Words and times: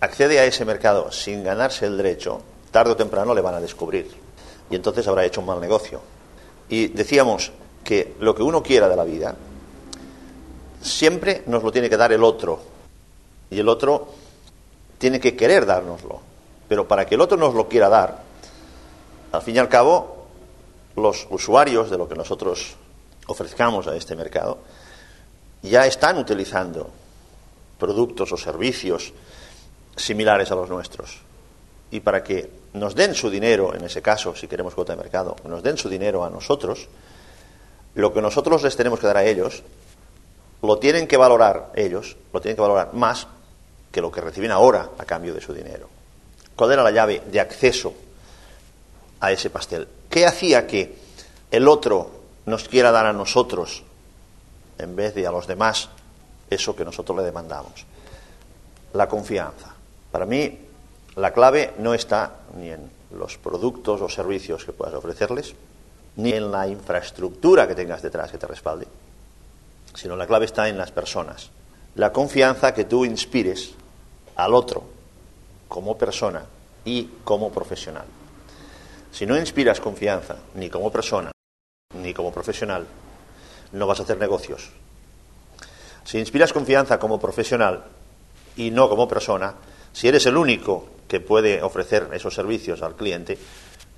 accede 0.00 0.38
a 0.38 0.44
ese 0.44 0.64
mercado 0.64 1.10
sin 1.12 1.42
ganarse 1.42 1.86
el 1.86 1.96
derecho, 1.96 2.40
tarde 2.70 2.92
o 2.92 2.96
temprano 2.96 3.34
le 3.34 3.40
van 3.40 3.54
a 3.54 3.60
descubrir. 3.60 4.10
Y 4.70 4.76
entonces 4.76 5.06
habrá 5.08 5.24
hecho 5.24 5.40
un 5.40 5.46
mal 5.46 5.60
negocio. 5.60 6.00
Y 6.68 6.88
decíamos 6.88 7.52
que 7.84 8.14
lo 8.20 8.34
que 8.34 8.42
uno 8.42 8.62
quiera 8.62 8.88
de 8.88 8.96
la 8.96 9.04
vida, 9.04 9.34
siempre 10.82 11.42
nos 11.46 11.62
lo 11.62 11.72
tiene 11.72 11.88
que 11.88 11.96
dar 11.96 12.12
el 12.12 12.22
otro. 12.22 12.60
Y 13.50 13.58
el 13.58 13.68
otro 13.68 14.08
tiene 14.98 15.18
que 15.18 15.34
querer 15.34 15.64
dárnoslo. 15.64 16.20
Pero 16.68 16.86
para 16.86 17.06
que 17.06 17.14
el 17.14 17.20
otro 17.20 17.38
nos 17.38 17.54
lo 17.54 17.68
quiera 17.68 17.88
dar, 17.88 18.22
al 19.32 19.42
fin 19.42 19.56
y 19.56 19.58
al 19.58 19.68
cabo, 19.68 20.26
los 20.96 21.26
usuarios 21.30 21.90
de 21.90 21.96
lo 21.96 22.08
que 22.08 22.14
nosotros 22.14 22.76
ofrezcamos 23.26 23.86
a 23.86 23.96
este 23.96 24.16
mercado 24.16 24.58
ya 25.62 25.86
están 25.86 26.18
utilizando 26.18 26.90
productos 27.78 28.32
o 28.32 28.36
servicios 28.36 29.12
similares 29.98 30.50
a 30.50 30.54
los 30.54 30.70
nuestros. 30.70 31.20
Y 31.90 32.00
para 32.00 32.22
que 32.22 32.50
nos 32.74 32.94
den 32.94 33.14
su 33.14 33.30
dinero, 33.30 33.74
en 33.74 33.84
ese 33.84 34.02
caso, 34.02 34.34
si 34.34 34.46
queremos 34.46 34.74
cuota 34.74 34.94
de 34.94 35.02
mercado, 35.02 35.36
nos 35.44 35.62
den 35.62 35.76
su 35.78 35.88
dinero 35.88 36.24
a 36.24 36.30
nosotros, 36.30 36.88
lo 37.94 38.12
que 38.12 38.22
nosotros 38.22 38.62
les 38.62 38.76
tenemos 38.76 39.00
que 39.00 39.06
dar 39.06 39.16
a 39.16 39.24
ellos, 39.24 39.62
lo 40.62 40.78
tienen 40.78 41.06
que 41.06 41.16
valorar 41.16 41.72
ellos, 41.74 42.16
lo 42.32 42.40
tienen 42.40 42.56
que 42.56 42.62
valorar 42.62 42.94
más 42.94 43.26
que 43.90 44.00
lo 44.00 44.10
que 44.10 44.20
reciben 44.20 44.50
ahora 44.50 44.90
a 44.98 45.04
cambio 45.04 45.34
de 45.34 45.40
su 45.40 45.54
dinero. 45.54 45.88
¿Cuál 46.54 46.72
era 46.72 46.82
la 46.82 46.90
llave 46.90 47.22
de 47.30 47.40
acceso 47.40 47.94
a 49.20 49.32
ese 49.32 49.50
pastel? 49.50 49.88
¿Qué 50.10 50.26
hacía 50.26 50.66
que 50.66 50.96
el 51.50 51.68
otro 51.68 52.10
nos 52.46 52.68
quiera 52.68 52.90
dar 52.90 53.06
a 53.06 53.12
nosotros, 53.12 53.82
en 54.78 54.94
vez 54.94 55.14
de 55.14 55.26
a 55.26 55.30
los 55.30 55.46
demás, 55.46 55.88
eso 56.50 56.76
que 56.76 56.84
nosotros 56.84 57.16
le 57.16 57.24
demandamos? 57.24 57.86
La 58.92 59.08
confianza. 59.08 59.77
Para 60.18 60.26
mí, 60.26 60.58
la 61.14 61.32
clave 61.32 61.74
no 61.78 61.94
está 61.94 62.38
ni 62.56 62.70
en 62.70 62.90
los 63.12 63.38
productos 63.38 64.00
o 64.00 64.08
servicios 64.08 64.64
que 64.64 64.72
puedas 64.72 64.96
ofrecerles, 64.96 65.54
ni 66.16 66.32
en 66.32 66.50
la 66.50 66.66
infraestructura 66.66 67.68
que 67.68 67.76
tengas 67.76 68.02
detrás 68.02 68.32
que 68.32 68.36
te 68.36 68.48
respalde, 68.48 68.88
sino 69.94 70.16
la 70.16 70.26
clave 70.26 70.46
está 70.46 70.68
en 70.68 70.76
las 70.76 70.90
personas. 70.90 71.50
La 71.94 72.12
confianza 72.12 72.74
que 72.74 72.82
tú 72.82 73.04
inspires 73.04 73.74
al 74.34 74.54
otro 74.54 74.82
como 75.68 75.96
persona 75.96 76.42
y 76.84 77.04
como 77.22 77.52
profesional. 77.52 78.06
Si 79.12 79.24
no 79.24 79.38
inspiras 79.38 79.78
confianza 79.78 80.34
ni 80.56 80.68
como 80.68 80.90
persona 80.90 81.30
ni 81.94 82.12
como 82.12 82.32
profesional, 82.32 82.88
no 83.70 83.86
vas 83.86 84.00
a 84.00 84.02
hacer 84.02 84.18
negocios. 84.18 84.68
Si 86.02 86.18
inspiras 86.18 86.52
confianza 86.52 86.98
como 86.98 87.20
profesional 87.20 87.84
y 88.56 88.72
no 88.72 88.88
como 88.88 89.06
persona, 89.06 89.54
si 89.92 90.08
eres 90.08 90.26
el 90.26 90.36
único 90.36 90.86
que 91.08 91.20
puede 91.20 91.62
ofrecer 91.62 92.08
esos 92.12 92.34
servicios 92.34 92.82
al 92.82 92.94
cliente, 92.94 93.38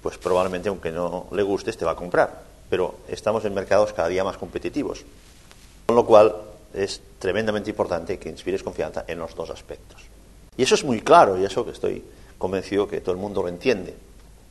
pues 0.02 0.19
probablemente 0.19 0.69
aunque 0.69 0.91
no 0.91 1.27
le 1.32 1.42
gustes 1.42 1.77
te 1.77 1.84
va 1.84 1.92
a 1.92 1.97
comprar. 1.97 2.42
Pero 2.70 3.00
estamos 3.08 3.44
en 3.44 3.55
mercados 3.55 3.92
cada 3.92 4.08
día 4.08 4.24
más 4.24 4.36
competitivos. 4.36 5.05
Con 5.86 5.97
lo 5.97 6.06
cual 6.06 6.36
es 6.72 7.00
tremendamente 7.19 7.70
importante 7.70 8.19
que 8.19 8.28
inspires 8.28 8.62
confianza 8.62 9.05
en 9.06 9.19
los 9.19 9.34
dos 9.34 9.50
aspectos. 9.50 10.00
Y 10.56 10.62
eso 10.62 10.74
es 10.74 10.84
muy 10.84 11.00
claro 11.00 11.38
y 11.38 11.44
eso 11.44 11.64
que 11.64 11.72
estoy 11.72 12.04
convencido 12.38 12.88
que 12.88 13.00
todo 13.00 13.12
el 13.12 13.20
mundo 13.20 13.42
lo 13.42 13.48
entiende. 13.48 13.94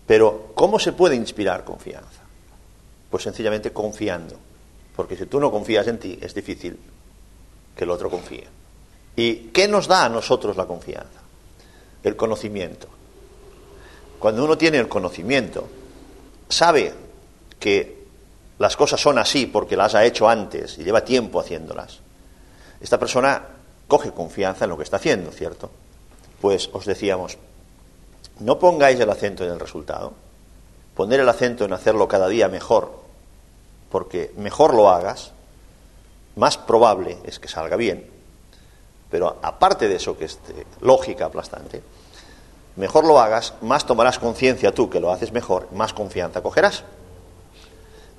Pero 0.06 0.52
¿cómo 0.53 0.80
se 0.80 0.92
puede 0.92 1.16
inspirar 1.16 1.64
confianza? 1.64 2.24
Pues 3.09 3.24
sencillamente 3.24 3.72
confiando. 3.72 4.36
Porque 4.96 5.16
si 5.16 5.26
tú 5.28 5.40
no 5.40 5.50
confías 5.50 5.88
en 5.88 5.98
ti, 5.98 6.20
es 6.22 6.34
difícil 6.34 6.78
que 7.76 7.84
el 7.86 7.90
otro 7.90 8.09
confíe. 8.09 8.46
¿Y 9.16 9.36
qué 9.53 9.68
nos 9.68 9.88
da 9.88 10.06
a 10.06 10.09
nosotros 10.09 10.58
la 10.58 10.66
confianza? 10.66 11.22
El 12.03 12.16
conocimiento. 12.16 12.88
Cuando 14.19 14.44
uno 14.44 14.58
tiene 14.58 14.78
el 14.78 14.88
conocimiento, 14.88 15.67
sabe 16.50 16.94
que 17.59 18.00
las 18.58 18.75
cosas 18.75 19.00
son 19.00 19.17
así 19.17 19.46
porque 19.46 19.78
las 19.78 19.96
ha 19.96 20.03
hecho 20.03 20.28
antes 20.28 20.78
y 20.78 20.84
lleva 20.84 21.03
tiempo 21.03 21.40
haciéndolas. 21.40 22.00
Esta 22.81 23.00
persona 23.00 23.41
coge 23.88 24.12
confianza 24.12 24.66
en 24.66 24.69
lo 24.69 24.78
que 24.78 24.84
está 24.84 24.97
haciendo, 24.97 25.31
¿cierto? 25.31 25.72
Pues 26.41 26.69
os 26.74 26.85
decíamos, 26.85 27.38
no 28.40 28.59
pongáis 28.59 29.00
el 29.00 29.09
acento 29.09 29.44
en 29.45 29.51
el 29.51 29.59
resultado, 29.59 30.13
poner 30.95 31.22
el 31.22 31.29
acento 31.29 31.66
en 31.66 31.74
hacerlo 31.74 32.07
cada 32.07 32.28
día 32.28 32.47
mejor, 32.50 32.91
porque 33.90 34.31
mejor 34.38 34.74
lo 34.74 34.90
hagas, 34.90 35.31
más 36.35 36.57
probable 36.57 37.18
es 37.24 37.40
que 37.40 37.47
salga 37.47 37.75
bien, 37.75 38.06
pero 39.09 39.38
aparte 39.42 39.88
de 39.88 39.96
eso, 39.96 40.18
que 40.18 40.25
es 40.25 40.40
lógica 40.81 41.25
aplastante, 41.25 41.81
mejor 42.75 43.06
lo 43.06 43.20
hagas, 43.20 43.53
más 43.62 43.86
tomarás 43.86 44.20
conciencia 44.20 44.74
tú 44.74 44.90
que 44.90 45.00
lo 45.00 45.12
haces 45.12 45.31
mejor, 45.31 45.68
más 45.72 45.94
confianza 45.94 46.42
cogerás. 46.42 46.84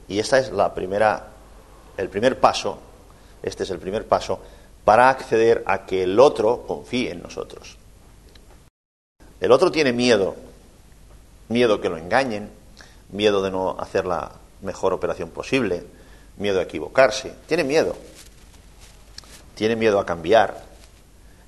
Y 0.08 0.18
esta 0.18 0.38
es 0.38 0.50
la 0.52 0.74
primera, 0.74 1.28
el 1.96 2.08
primer 2.08 2.40
paso, 2.40 2.78
este 3.42 3.62
es 3.62 3.70
el 3.70 3.78
primer 3.78 4.06
paso 4.06 4.40
para 4.84 5.08
acceder 5.08 5.62
a 5.66 5.86
que 5.86 6.02
el 6.02 6.18
otro 6.18 6.64
confíe 6.66 7.12
en 7.12 7.22
nosotros. 7.22 7.76
El 9.40 9.52
otro 9.52 9.70
tiene 9.70 9.92
miedo, 9.92 10.34
miedo 11.48 11.80
que 11.80 11.88
lo 11.88 11.96
engañen, 11.96 12.50
miedo 13.10 13.42
de 13.42 13.50
no 13.50 13.76
hacer 13.78 14.04
la 14.04 14.32
mejor 14.62 14.92
operación 14.92 15.30
posible, 15.30 15.84
miedo 16.36 16.60
a 16.60 16.62
equivocarse, 16.62 17.34
tiene 17.46 17.64
miedo, 17.64 17.94
tiene 19.54 19.76
miedo 19.76 19.98
a 19.98 20.06
cambiar. 20.06 20.69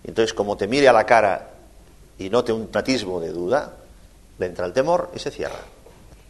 Entonces, 0.05 0.35
como 0.35 0.57
te 0.57 0.67
mire 0.67 0.89
a 0.89 0.93
la 0.93 1.07
cara 1.07 1.51
y 2.19 2.31
note 2.31 2.53
un 2.53 2.69
atisbo 2.73 3.21
de 3.21 3.31
duda, 3.31 3.75
le 4.39 4.47
entra 4.47 4.67
el 4.67 4.73
temor 4.73 5.11
y 5.15 5.19
se 5.19 5.31
cierra. 5.31 5.61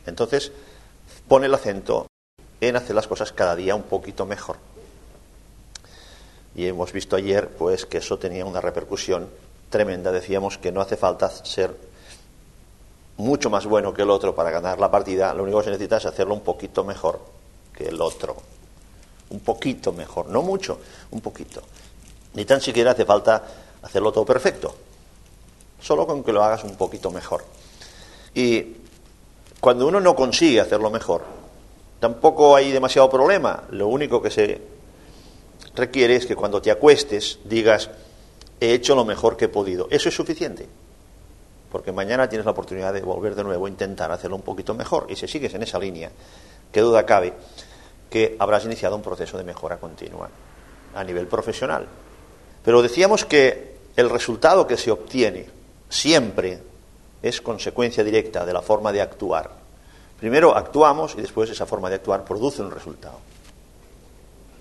Entonces, 0.07 0.53
pone 1.29 1.47
el 1.47 1.55
acento 1.55 2.07
en 2.61 2.77
hacer 2.77 2.95
las 2.95 3.09
cosas 3.09 3.33
cada 3.33 3.57
día 3.57 3.75
un 3.75 3.83
poquito 3.83 4.27
mejor. 4.27 4.57
Y 6.55 6.67
hemos 6.67 6.93
visto 6.93 7.17
ayer, 7.17 7.49
pues, 7.49 7.87
que 7.87 7.99
eso 7.99 8.19
tenía 8.19 8.45
una 8.45 8.61
repercusión 8.61 9.29
tremenda. 9.71 10.13
Decíamos 10.13 10.59
que 10.59 10.71
no 10.71 10.81
hace 10.81 10.97
falta 10.97 11.31
ser 11.31 11.75
mucho 13.17 13.51
más 13.51 13.67
bueno 13.67 13.93
que 13.95 14.03
el 14.03 14.11
otro 14.11 14.35
para 14.35 14.51
ganar 14.51 14.79
la 14.79 14.91
partida, 14.91 15.35
lo 15.35 15.45
único 15.45 15.59
que 15.59 15.65
se 15.65 15.71
necesita 15.71 15.99
es 15.99 16.07
hacerlo 16.07 16.35
un 16.35 16.41
poquito 16.41 16.85
mejor 16.85 17.21
que 17.75 17.89
el 17.89 18.01
otro. 18.01 18.37
Un 19.31 19.41
poquito 19.41 19.93
mejor, 19.93 20.29
no 20.29 20.43
mucho, 20.43 20.79
un 21.11 21.21
poquito. 21.21 21.63
Ni 22.35 22.45
tan 22.45 22.61
siquiera 22.61 22.93
hace 22.93 23.05
falta 23.05 23.43
hacerlo 23.83 24.13
todo 24.13 24.25
perfecto, 24.25 24.75
solo 25.81 26.07
con 26.07 26.23
que 26.23 26.33
lo 26.33 26.43
hagas 26.43 26.65
un 26.65 26.77
poquito 26.77 27.11
mejor. 27.11 27.45
Y 28.35 28.77
cuando 29.61 29.87
uno 29.87 30.01
no 30.01 30.15
consigue 30.15 30.61
hacerlo 30.61 30.91
mejor, 30.91 31.23
tampoco 32.01 32.57
hay 32.57 32.73
demasiado 32.73 33.11
problema. 33.11 33.65
Lo 33.71 33.89
único 33.89 34.23
que 34.23 34.31
se 34.31 34.61
requiere 35.75 36.17
es 36.17 36.27
que 36.27 36.37
cuando 36.37 36.63
te 36.63 36.71
acuestes 36.71 37.39
digas, 37.45 37.91
he 38.61 38.73
hecho 38.73 38.95
lo 38.95 39.05
mejor 39.05 39.37
que 39.37 39.47
he 39.47 39.49
podido. 39.49 39.89
Eso 39.91 40.09
es 40.09 40.15
suficiente. 40.15 40.69
Porque 41.71 41.93
mañana 41.93 42.29
tienes 42.29 42.45
la 42.45 42.53
oportunidad 42.53 42.93
de 42.93 43.01
volver 43.01 43.35
de 43.35 43.45
nuevo 43.45 43.67
a 43.67 43.69
intentar 43.69 44.13
hacerlo 44.13 44.37
un 44.37 44.43
poquito 44.43 44.75
mejor. 44.75 45.07
Y 45.09 45.17
si 45.17 45.27
sigues 45.27 45.55
en 45.55 45.63
esa 45.63 45.79
línea, 45.79 46.11
qué 46.71 46.81
duda 46.81 47.07
cabe 47.07 47.33
que 48.11 48.37
habrás 48.39 48.65
iniciado 48.67 48.95
un 48.95 49.03
proceso 49.03 49.39
de 49.39 49.45
mejora 49.45 49.79
continua 49.79 50.29
a 50.95 51.03
nivel 51.03 51.27
profesional. 51.27 51.87
Pero 52.65 52.83
decíamos 52.83 53.25
que 53.25 53.77
el 53.97 54.09
resultado 54.09 54.67
que 54.67 54.77
se 54.77 54.91
obtiene 54.91 55.47
siempre 55.89 56.61
es 57.23 57.41
consecuencia 57.41 58.03
directa 58.03 58.45
de 58.45 58.53
la 58.53 58.63
forma 58.63 58.93
de 58.93 59.01
actuar. 59.01 59.51
Primero 60.19 60.57
actuamos 60.57 61.15
y 61.17 61.21
después 61.21 61.51
esa 61.51 61.67
forma 61.67 61.89
de 61.89 61.97
actuar 61.97 62.25
produce 62.25 62.63
un 62.63 62.71
resultado. 62.71 63.19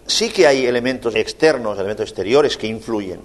Sí 0.07 0.29
que 0.29 0.47
hay 0.47 0.65
elementos 0.65 1.15
externos, 1.15 1.77
elementos 1.77 2.07
exteriores 2.09 2.57
que 2.57 2.67
influyen, 2.67 3.21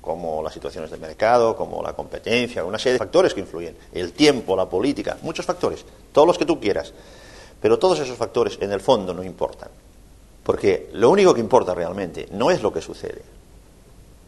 como 0.00 0.40
las 0.42 0.54
situaciones 0.54 0.90
de 0.90 0.98
mercado, 0.98 1.56
como 1.56 1.82
la 1.82 1.92
competencia, 1.92 2.64
una 2.64 2.78
serie 2.78 2.92
de 2.92 2.98
factores 2.98 3.34
que 3.34 3.40
influyen, 3.40 3.76
el 3.92 4.12
tiempo, 4.12 4.54
la 4.54 4.66
política, 4.66 5.18
muchos 5.22 5.44
factores, 5.44 5.84
todos 6.12 6.28
los 6.28 6.38
que 6.38 6.46
tú 6.46 6.60
quieras. 6.60 6.92
Pero 7.60 7.78
todos 7.78 7.98
esos 7.98 8.16
factores 8.16 8.58
en 8.60 8.70
el 8.70 8.80
fondo 8.80 9.12
no 9.12 9.24
importan, 9.24 9.70
porque 10.44 10.90
lo 10.92 11.10
único 11.10 11.34
que 11.34 11.40
importa 11.40 11.74
realmente 11.74 12.28
no 12.30 12.50
es 12.50 12.62
lo 12.62 12.72
que 12.72 12.80
sucede. 12.80 13.22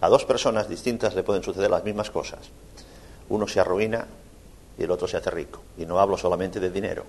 A 0.01 0.09
dos 0.09 0.25
personas 0.25 0.69
distintas 0.69 1.15
le 1.15 1.23
pueden 1.23 1.43
suceder 1.43 1.71
las 1.71 1.85
mismas 1.85 2.11
cosas. 2.11 2.41
Uno 3.29 3.49
se 3.49 3.61
arruina 3.61 4.07
y 4.79 4.85
el 4.85 4.91
otro 4.91 5.09
se 5.09 5.17
hace 5.17 5.31
rico. 5.31 5.63
Y 5.77 5.87
no 5.87 5.99
hablo 5.99 6.17
solamente 6.17 6.61
de 6.61 6.71
dinero. 6.71 7.05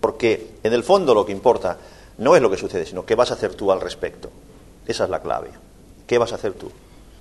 Porque 0.00 0.54
en 0.62 0.72
el 0.72 0.82
fondo 0.82 1.14
lo 1.14 1.24
que 1.24 1.32
importa 1.32 1.76
no 2.18 2.34
es 2.34 2.42
lo 2.42 2.50
que 2.50 2.56
sucede, 2.56 2.86
sino 2.86 3.06
qué 3.06 3.14
vas 3.14 3.30
a 3.30 3.34
hacer 3.34 3.54
tú 3.54 3.70
al 3.70 3.80
respecto. 3.80 4.30
Esa 4.86 5.04
es 5.04 5.10
la 5.10 5.20
clave. 5.20 5.50
¿Qué 6.06 6.18
vas 6.18 6.32
a 6.32 6.34
hacer 6.34 6.54
tú? 6.54 6.70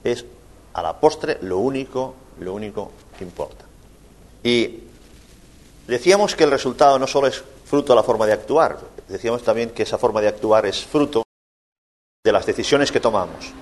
Es 0.03 0.25
a 0.73 0.81
la 0.81 0.99
postre 0.99 1.37
lo 1.41 1.59
único, 1.59 2.15
lo 2.39 2.53
único 2.53 2.91
que 3.17 3.23
importa. 3.23 3.65
Y 4.43 4.79
decíamos 5.87 6.35
que 6.35 6.45
el 6.45 6.51
resultado 6.51 6.97
no 6.97 7.05
solo 7.05 7.27
es 7.27 7.43
fruto 7.65 7.93
de 7.93 7.97
la 7.97 8.03
forma 8.03 8.25
de 8.25 8.33
actuar, 8.33 8.79
decíamos 9.07 9.43
también 9.43 9.69
que 9.71 9.83
esa 9.83 9.97
forma 9.97 10.21
de 10.21 10.29
actuar 10.29 10.65
es 10.65 10.83
fruto 10.83 11.23
de 12.23 12.31
las 12.31 12.45
decisiones 12.45 12.91
que 12.91 12.99
tomamos. 12.99 13.53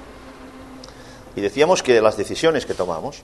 Y 1.37 1.41
decíamos 1.41 1.83
que 1.83 2.01
las 2.01 2.17
decisiones 2.17 2.65
que 2.65 2.73
tomamos 2.73 3.21